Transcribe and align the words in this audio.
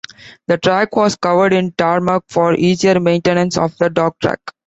The 0.47 0.57
track 0.57 0.95
was 0.95 1.15
covered 1.15 1.53
in 1.53 1.73
tarmac 1.73 2.23
for 2.27 2.55
easier 2.55 2.99
maintenance 2.99 3.55
of 3.55 3.77
the 3.77 3.91
dog 3.91 4.13
track. 4.19 4.39